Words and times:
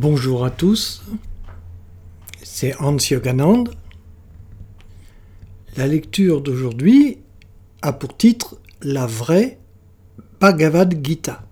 Bonjour 0.00 0.46
à 0.46 0.50
tous, 0.50 1.02
c'est 2.42 2.74
Hans 2.80 2.96
Yoganand. 2.96 3.64
La 5.76 5.86
lecture 5.86 6.40
d'aujourd'hui 6.40 7.18
a 7.82 7.92
pour 7.92 8.16
titre 8.16 8.56
La 8.80 9.04
vraie 9.04 9.58
Bhagavad 10.40 11.06
Gita. 11.06 11.42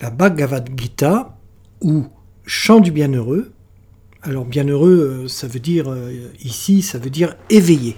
La 0.00 0.10
Bhagavad 0.10 0.70
Gita, 0.78 1.36
ou 1.80 2.06
Chant 2.44 2.78
du 2.78 2.92
Bienheureux, 2.92 3.50
alors 4.22 4.44
bienheureux, 4.44 5.24
euh, 5.24 5.28
ça 5.28 5.48
veut 5.48 5.58
dire, 5.58 5.90
euh, 5.90 6.28
ici, 6.44 6.80
ça 6.80 7.00
veut 7.00 7.10
dire 7.10 7.34
éveillé, 7.50 7.96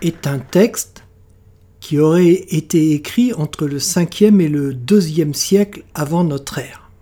est 0.00 0.26
un 0.26 0.40
texte 0.40 0.91
qui 1.82 1.98
aurait 1.98 2.30
été 2.30 2.92
écrit 2.92 3.32
entre 3.32 3.66
le 3.66 3.78
5e 3.78 4.40
et 4.40 4.48
le 4.48 4.72
2e 4.72 5.34
siècle 5.34 5.82
avant 5.94 6.22
notre 6.22 6.58
ère. 6.58 6.92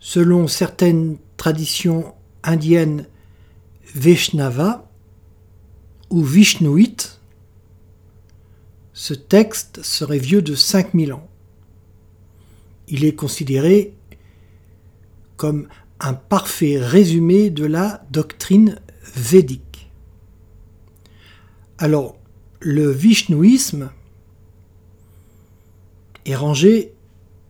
Selon 0.00 0.48
certaines 0.48 1.16
traditions 1.38 2.14
indiennes 2.42 3.06
Vaishnava 3.94 4.86
ou 6.10 6.22
Vishnouite, 6.22 7.22
ce 8.92 9.14
texte 9.14 9.82
serait 9.82 10.18
vieux 10.18 10.42
de 10.42 10.54
5000 10.54 11.14
ans. 11.14 11.26
Il 12.88 13.06
est 13.06 13.14
considéré 13.14 13.94
comme 15.38 15.68
un 16.00 16.12
parfait 16.12 16.76
résumé 16.78 17.48
de 17.48 17.64
la 17.64 18.04
doctrine 18.10 18.78
védique. 19.16 19.90
Alors, 21.78 22.18
le 22.64 22.90
vishnouisme 22.90 23.90
est 26.24 26.34
rangé 26.34 26.94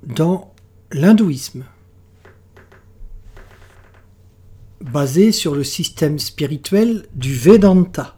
dans 0.03 0.53
l'hindouisme, 0.91 1.65
basé 4.81 5.31
sur 5.31 5.55
le 5.55 5.63
système 5.63 6.19
spirituel 6.19 7.07
du 7.15 7.33
Vedanta. 7.33 8.17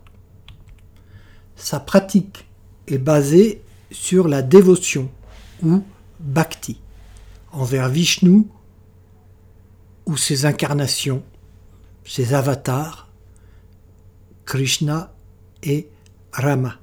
Sa 1.55 1.81
pratique 1.81 2.47
est 2.89 2.99
basée 2.99 3.61
sur 3.91 4.27
la 4.27 4.41
dévotion 4.41 5.11
ou 5.63 5.85
bhakti 6.19 6.81
envers 7.53 7.91
Vishnu 7.91 8.47
ou 10.07 10.17
ses 10.17 10.47
incarnations, 10.47 11.23
ses 12.07 12.33
avatars, 12.33 13.11
Krishna 14.47 15.13
et 15.63 15.91
Rama. 16.33 16.79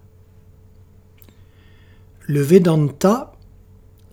Le 2.26 2.42
Vedanta 2.42 3.34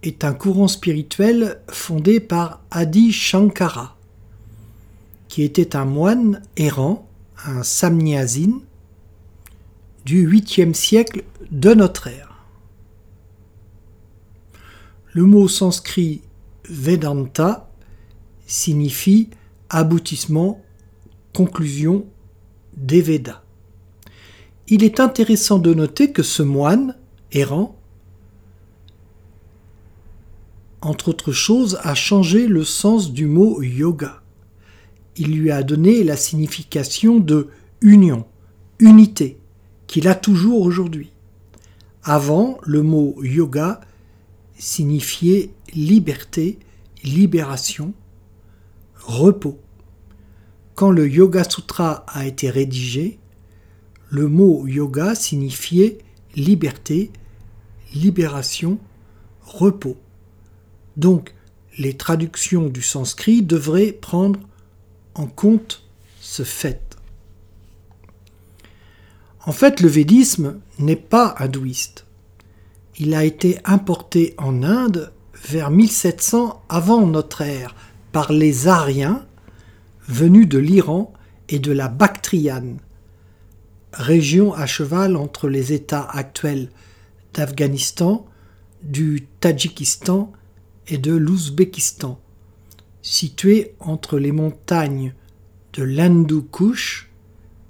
est 0.03 0.25
un 0.25 0.33
courant 0.33 0.66
spirituel 0.66 1.61
fondé 1.69 2.19
par 2.19 2.61
Adi 2.72 3.12
Shankara, 3.12 3.97
qui 5.28 5.44
était 5.44 5.77
un 5.77 5.84
moine 5.84 6.42
errant, 6.56 7.08
un 7.44 7.62
samnyasine, 7.62 8.62
du 10.05 10.29
8e 10.29 10.74
siècle 10.74 11.23
de 11.52 11.73
notre 11.73 12.08
ère. 12.08 12.45
Le 15.12 15.23
mot 15.23 15.46
sanskrit 15.46 16.23
Vedanta 16.68 17.70
signifie 18.45 19.30
aboutissement, 19.68 20.61
conclusion 21.33 22.06
des 22.77 23.02
Védas. 23.02 23.42
Il 24.67 24.83
est 24.83 24.98
intéressant 24.98 25.61
de 25.61 25.74
noter 25.74 26.11
que 26.11 26.24
ce 26.24 26.42
moine 26.42 26.96
errant 27.30 27.80
entre 30.83 31.08
autres 31.08 31.33
choses, 31.33 31.79
a 31.83 31.95
changé 31.95 32.46
le 32.46 32.64
sens 32.64 33.13
du 33.13 33.27
mot 33.27 33.63
yoga. 33.63 34.23
Il 35.17 35.36
lui 35.36 35.51
a 35.51 35.63
donné 35.63 36.05
la 36.05 36.17
signification 36.17 37.18
de 37.18 37.48
union, 37.80 38.27
unité, 38.79 39.39
qu'il 39.86 40.08
a 40.08 40.14
toujours 40.14 40.63
aujourd'hui. 40.63 41.13
Avant, 42.02 42.58
le 42.63 42.83
mot 42.83 43.17
yoga 43.23 43.80
signifiait 44.57 45.51
liberté, 45.74 46.58
libération, 47.02 47.92
repos. 48.97 49.58
Quand 50.74 50.91
le 50.91 51.08
Yoga 51.08 51.45
Sutra 51.45 52.05
a 52.08 52.27
été 52.27 52.48
rédigé, 52.48 53.18
le 54.08 54.29
mot 54.29 54.67
yoga 54.67 55.14
signifiait 55.14 55.98
liberté, 56.35 57.11
libération, 57.95 58.79
repos. 59.42 59.97
Donc, 61.00 61.34
les 61.78 61.96
traductions 61.96 62.68
du 62.68 62.83
sanskrit 62.83 63.40
devraient 63.40 63.92
prendre 63.92 64.38
en 65.14 65.27
compte 65.27 65.83
ce 66.20 66.42
fait. 66.42 66.98
En 69.46 69.52
fait, 69.52 69.80
le 69.80 69.88
védisme 69.88 70.61
n'est 70.78 70.96
pas 70.96 71.34
hindouiste. 71.38 72.05
Il 72.98 73.14
a 73.14 73.24
été 73.24 73.58
importé 73.64 74.34
en 74.36 74.62
Inde 74.62 75.11
vers 75.42 75.70
1700 75.70 76.62
avant 76.68 77.06
notre 77.06 77.40
ère 77.40 77.74
par 78.12 78.30
les 78.30 78.68
Aryens 78.68 79.24
venus 80.06 80.46
de 80.46 80.58
l'Iran 80.58 81.14
et 81.48 81.61
de 81.61 81.72
la 81.72 81.88
Bactriane, 81.88 82.77
région 83.94 84.52
à 84.52 84.67
cheval 84.67 85.17
entre 85.17 85.48
les 85.48 85.72
États 85.72 86.06
actuels 86.11 86.68
d'Afghanistan, 87.32 88.27
du 88.82 89.27
Tadjikistan 89.40 90.30
et 90.89 90.98
de 90.98 91.14
l'Ouzbékistan, 91.14 92.20
situé 93.02 93.74
entre 93.80 94.18
les 94.18 94.33
montagnes 94.33 95.14
de 95.73 95.83
l'Hindu 95.83 96.42
Kush 96.42 97.11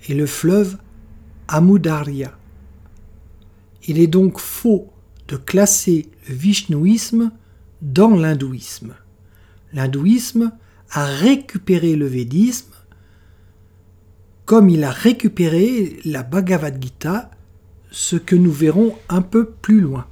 et 0.09 0.15
le 0.15 0.26
fleuve 0.26 0.78
Amudarya. 1.48 2.37
Il 3.87 3.98
est 3.98 4.06
donc 4.06 4.38
faux 4.38 4.91
de 5.28 5.37
classer 5.37 6.09
le 6.28 6.34
vishnouisme 6.34 7.32
dans 7.82 8.16
l'hindouisme. 8.16 8.94
L'hindouisme 9.72 10.53
a 10.91 11.04
récupéré 11.04 11.97
le 11.97 12.06
védisme 12.06 12.71
comme 14.50 14.69
il 14.69 14.82
a 14.82 14.91
récupéré 14.91 16.00
la 16.04 16.25
Bhagavad 16.25 16.82
Gita, 16.82 17.31
ce 17.92 18.16
que 18.16 18.34
nous 18.34 18.50
verrons 18.50 18.97
un 19.09 19.22
peu 19.22 19.44
plus 19.48 19.81
loin. 19.81 20.09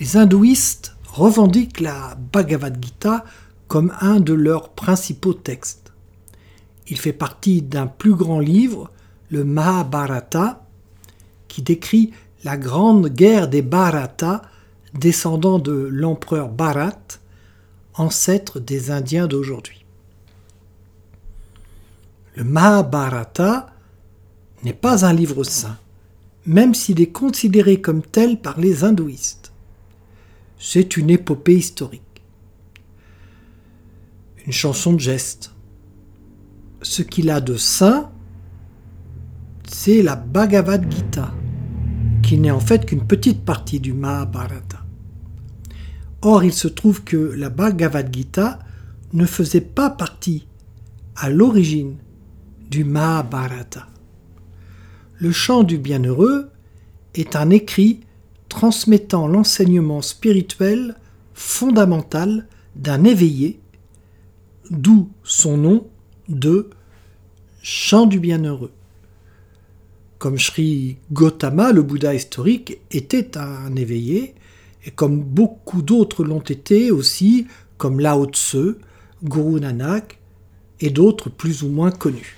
Les 0.00 0.16
hindouistes 0.16 0.94
revendiquent 1.08 1.80
la 1.80 2.16
Bhagavad 2.32 2.78
Gita 2.80 3.24
comme 3.66 3.92
un 4.00 4.20
de 4.20 4.32
leurs 4.32 4.68
principaux 4.68 5.34
textes. 5.34 5.92
Il 6.86 6.98
fait 6.98 7.12
partie 7.12 7.62
d'un 7.62 7.88
plus 7.88 8.14
grand 8.14 8.38
livre, 8.38 8.92
le 9.30 9.42
Mahabharata, 9.42 10.64
qui 11.48 11.62
décrit 11.62 12.12
la 12.44 12.56
grande 12.56 13.08
guerre 13.08 13.48
des 13.48 13.62
Bharata 13.62 14.42
descendant 14.94 15.58
de 15.58 15.72
l'empereur 15.72 16.48
Bharat, 16.48 17.18
ancêtre 17.94 18.60
des 18.60 18.92
Indiens 18.92 19.26
d'aujourd'hui. 19.26 19.84
Le 22.36 22.44
Mahabharata 22.44 23.70
n'est 24.62 24.72
pas 24.72 25.04
un 25.04 25.12
livre 25.12 25.42
saint, 25.42 25.76
même 26.46 26.74
s'il 26.74 27.00
est 27.00 27.10
considéré 27.10 27.80
comme 27.80 28.02
tel 28.02 28.40
par 28.40 28.60
les 28.60 28.84
hindouistes 28.84 29.48
c'est 30.58 30.96
une 30.96 31.10
épopée 31.10 31.56
historique. 31.56 32.02
Une 34.44 34.52
chanson 34.52 34.92
de 34.92 35.00
geste. 35.00 35.54
Ce 36.82 37.02
qu'il 37.02 37.30
a 37.30 37.40
de 37.40 37.56
saint, 37.56 38.10
c'est 39.68 40.02
la 40.02 40.16
Bhagavad 40.16 40.90
Gita, 40.90 41.32
qui 42.22 42.38
n'est 42.38 42.50
en 42.50 42.60
fait 42.60 42.86
qu'une 42.86 43.06
petite 43.06 43.44
partie 43.44 43.80
du 43.80 43.92
Mahabharata. 43.92 44.84
Or, 46.22 46.42
il 46.42 46.52
se 46.52 46.68
trouve 46.68 47.04
que 47.04 47.16
la 47.16 47.50
Bhagavad 47.50 48.12
Gita 48.12 48.58
ne 49.12 49.26
faisait 49.26 49.60
pas 49.60 49.90
partie, 49.90 50.46
à 51.16 51.30
l'origine, 51.30 51.96
du 52.70 52.84
Mahabharata. 52.84 53.86
Le 55.18 55.32
chant 55.32 55.62
du 55.62 55.78
bienheureux 55.78 56.50
est 57.14 57.36
un 57.36 57.50
écrit 57.50 58.00
transmettant 58.48 59.28
l'enseignement 59.28 60.02
spirituel 60.02 60.96
fondamental 61.34 62.46
d'un 62.76 63.04
éveillé, 63.04 63.60
d'où 64.70 65.08
son 65.22 65.56
nom 65.56 65.86
de 66.28 66.70
chant 67.62 68.06
du 68.06 68.20
bienheureux. 68.20 68.72
Comme 70.18 70.38
Sri 70.38 70.96
Gautama, 71.12 71.72
le 71.72 71.82
Bouddha 71.82 72.14
historique, 72.14 72.78
était 72.90 73.36
un 73.38 73.74
éveillé, 73.76 74.34
et 74.84 74.90
comme 74.90 75.20
beaucoup 75.20 75.82
d'autres 75.82 76.24
l'ont 76.24 76.40
été 76.40 76.90
aussi, 76.90 77.46
comme 77.76 78.00
Lao 78.00 78.26
Tse, 78.26 78.76
Guru 79.22 79.60
Nanak 79.60 80.18
et 80.80 80.90
d'autres 80.90 81.30
plus 81.30 81.62
ou 81.62 81.68
moins 81.68 81.90
connus. 81.90 82.36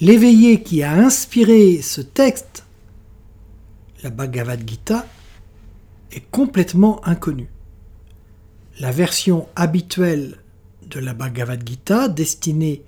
L'éveillé 0.00 0.62
qui 0.62 0.82
a 0.82 0.92
inspiré 0.92 1.80
ce 1.82 2.00
texte 2.00 2.64
la 4.02 4.10
Bhagavad 4.10 4.68
Gita, 4.68 5.06
est 6.12 6.24
complètement 6.30 7.06
inconnue. 7.06 7.50
La 8.80 8.92
version 8.92 9.48
habituelle 9.56 10.38
de 10.88 11.00
la 11.00 11.14
Bhagavad 11.14 11.66
Gita 11.66 12.08
destinée 12.08 12.82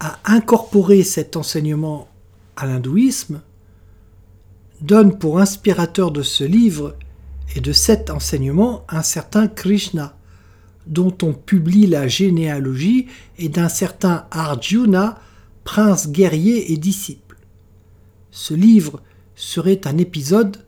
à 0.00 0.18
incorporer 0.24 1.02
cet 1.02 1.36
enseignement 1.36 2.08
à 2.56 2.66
l'hindouisme 2.66 3.42
donne 4.80 5.18
pour 5.18 5.40
inspirateur 5.40 6.12
de 6.12 6.22
ce 6.22 6.44
livre 6.44 6.96
et 7.56 7.60
de 7.60 7.72
cet 7.72 8.10
enseignement 8.10 8.84
un 8.88 9.02
certain 9.02 9.48
Krishna, 9.48 10.16
dont 10.86 11.16
on 11.22 11.32
publie 11.32 11.86
la 11.86 12.06
généalogie, 12.06 13.08
et 13.38 13.48
d'un 13.48 13.68
certain 13.68 14.26
Arjuna, 14.30 15.18
prince 15.64 16.10
guerrier 16.10 16.72
et 16.72 16.76
disciple. 16.76 17.36
Ce 18.30 18.54
livre 18.54 19.02
serait 19.38 19.86
un 19.86 19.96
épisode 19.98 20.58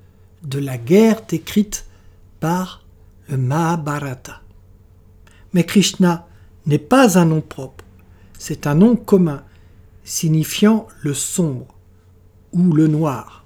de 0.44 0.61
la 0.61 0.78
guerre 0.78 1.22
décrite 1.28 1.87
par 2.38 2.84
le 3.28 3.37
Mahabharata. 3.37 4.40
Mais 5.52 5.64
Krishna 5.64 6.28
n'est 6.67 6.78
pas 6.78 7.19
un 7.19 7.25
nom 7.25 7.40
propre, 7.40 7.84
c'est 8.38 8.69
un 8.69 8.76
nom 8.76 8.94
commun, 8.94 9.43
signifiant 10.05 10.87
le 11.02 11.14
sombre 11.14 11.67
ou 12.52 12.72
le 12.72 12.87
noir. 12.87 13.44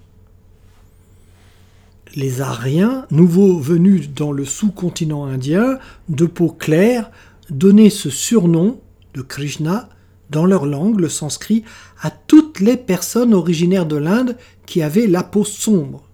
Les 2.14 2.42
Aryens, 2.42 3.06
nouveaux 3.10 3.58
venus 3.58 4.10
dans 4.10 4.30
le 4.30 4.44
sous-continent 4.44 5.24
indien, 5.24 5.78
de 6.10 6.26
peau 6.26 6.50
claire, 6.50 7.10
donnaient 7.48 7.90
ce 7.90 8.10
surnom 8.10 8.78
de 9.14 9.22
Krishna 9.22 9.88
dans 10.30 10.46
leur 10.46 10.66
langue, 10.66 11.00
le 11.00 11.08
sanskrit, 11.08 11.64
à 12.00 12.10
toutes 12.10 12.60
les 12.60 12.76
personnes 12.76 13.34
originaires 13.34 13.86
de 13.86 13.96
l'Inde 13.96 14.36
qui 14.66 14.82
avaient 14.82 15.06
la 15.06 15.22
peau 15.22 15.44
sombre. 15.44 16.08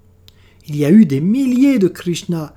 Il 0.67 0.77
y 0.77 0.85
a 0.85 0.91
eu 0.91 1.07
des 1.07 1.21
milliers 1.21 1.79
de 1.79 1.89
Krishna, 1.89 2.55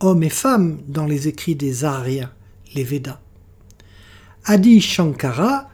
hommes 0.00 0.22
et 0.22 0.30
femmes, 0.30 0.78
dans 0.88 1.06
les 1.06 1.28
écrits 1.28 1.54
des 1.54 1.84
Aryens, 1.84 2.30
les 2.74 2.84
Védas. 2.84 3.20
Adi 4.44 4.80
Shankara 4.80 5.70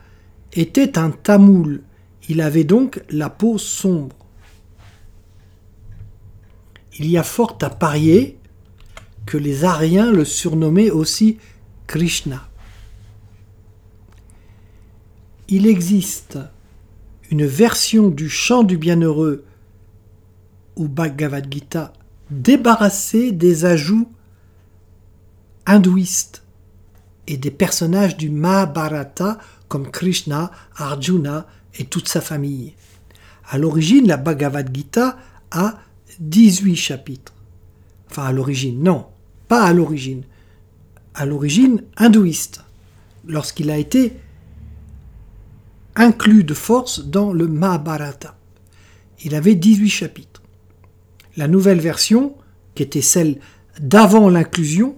était 0.53 0.99
un 0.99 1.11
tamoul, 1.11 1.83
il 2.29 2.41
avait 2.41 2.65
donc 2.65 3.03
la 3.11 3.31
peau 3.31 3.59
sombre. 3.59 4.17
Il 6.99 7.09
y 7.11 7.19
a 7.19 7.23
fort 7.23 7.59
à 7.63 7.71
parier 7.71 8.39
que 9.27 9.37
les 9.37 9.65
Aryens 9.65 10.13
le 10.13 10.25
surnommaient 10.25 10.91
aussi 10.91 11.39
Krishna. 11.87 12.50
Il 15.53 15.67
existe 15.67 16.39
une 17.29 17.45
version 17.45 18.09
du 18.09 18.29
chant 18.29 18.63
du 18.63 18.79
bienheureux 18.79 19.45
ou 20.77 20.87
Bhagavad 20.87 21.53
Gita 21.53 21.93
débarrassée 22.31 23.33
des 23.33 23.65
ajouts 23.65 24.09
hindouistes 25.67 26.45
et 27.27 27.37
des 27.37 27.51
personnages 27.51 28.17
du 28.17 28.31
Mahabharata 28.31 29.39
comme 29.67 29.91
Krishna, 29.91 30.53
Arjuna 30.77 31.49
et 31.81 31.85
toute 31.85 32.07
sa 32.07 32.21
famille. 32.21 32.75
À 33.49 33.59
l'origine, 33.59 34.07
la 34.07 34.19
Bhagavad 34.19 34.73
Gita 34.73 35.19
a 35.51 35.81
18 36.21 36.77
chapitres. 36.77 37.35
Enfin, 38.09 38.23
à 38.23 38.33
l'origine, 38.33 38.85
non, 38.85 39.07
pas 39.49 39.65
à 39.65 39.73
l'origine. 39.73 40.23
À 41.15 41.27
l'origine 41.27 41.83
hindouiste, 41.97 42.63
lorsqu'il 43.27 43.73
a 43.73 43.79
été 43.79 44.15
inclus 45.97 46.45
de 46.45 46.55
force 46.55 47.05
dans 47.05 47.33
le 47.33 47.47
Mahabharata. 47.47 48.37
Il 49.25 49.35
avait 49.35 49.55
18 49.55 49.89
chapitres. 49.89 50.43
La 51.37 51.49
nouvelle 51.49 51.81
version, 51.81 52.37
qui 52.75 52.83
était 52.83 53.03
celle 53.03 53.39
d'avant 53.81 54.29
l'inclusion, 54.29 54.97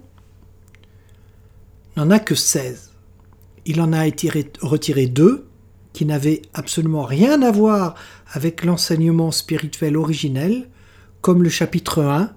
n'en 1.95 2.09
a 2.09 2.19
que 2.19 2.35
16. 2.35 2.91
Il 3.65 3.81
en 3.81 3.93
a 3.93 4.07
été 4.07 4.29
retiré 4.61 5.05
deux 5.05 5.47
qui 5.93 6.05
n'avaient 6.05 6.41
absolument 6.53 7.03
rien 7.03 7.41
à 7.43 7.51
voir 7.51 7.95
avec 8.31 8.63
l'enseignement 8.63 9.31
spirituel 9.31 9.95
originel, 9.95 10.69
comme 11.21 11.43
le 11.43 11.49
chapitre 11.49 12.01
1, 12.01 12.33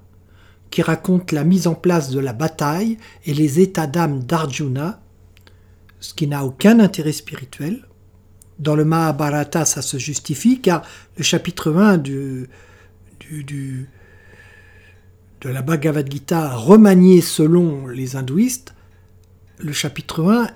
qui 0.70 0.82
raconte 0.82 1.32
la 1.32 1.42
mise 1.42 1.66
en 1.66 1.74
place 1.74 2.10
de 2.10 2.20
la 2.20 2.32
bataille 2.32 2.98
et 3.24 3.32
les 3.32 3.60
états 3.60 3.86
d'âme 3.86 4.24
d'Arjuna, 4.24 5.00
ce 6.00 6.12
qui 6.12 6.26
n'a 6.26 6.44
aucun 6.44 6.80
intérêt 6.80 7.12
spirituel. 7.12 7.85
Dans 8.58 8.74
le 8.74 8.84
Mahabharata, 8.84 9.64
ça 9.64 9.82
se 9.82 9.98
justifie, 9.98 10.60
car 10.60 10.82
le 11.16 11.22
chapitre 11.22 11.74
1 11.74 11.98
du, 11.98 12.48
du, 13.20 13.88
de 15.42 15.48
la 15.48 15.62
Bhagavad 15.62 16.10
Gita 16.10 16.54
remanié 16.56 17.20
selon 17.20 17.86
les 17.86 18.16
hindouistes, 18.16 18.74
le 19.58 19.72
chapitre 19.72 20.24
1 20.24 20.48